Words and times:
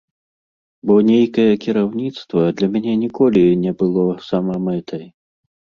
Бо 0.89 0.95
нейкае 1.09 1.45
кіраўніцтва 1.67 2.41
для 2.57 2.67
мяне 2.77 2.93
ніколі 3.05 3.47
не 3.69 3.79
было 3.85 4.09
самамэтай. 4.31 5.11